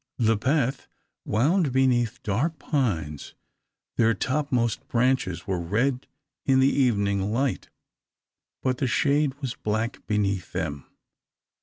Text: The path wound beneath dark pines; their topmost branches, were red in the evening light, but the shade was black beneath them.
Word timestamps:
The 0.17 0.35
path 0.35 0.87
wound 1.25 1.71
beneath 1.71 2.23
dark 2.23 2.57
pines; 2.57 3.35
their 3.97 4.15
topmost 4.15 4.87
branches, 4.87 5.45
were 5.45 5.59
red 5.59 6.07
in 6.43 6.59
the 6.59 6.71
evening 6.73 7.31
light, 7.31 7.69
but 8.63 8.79
the 8.79 8.87
shade 8.87 9.35
was 9.41 9.53
black 9.53 10.03
beneath 10.07 10.53
them. 10.53 10.87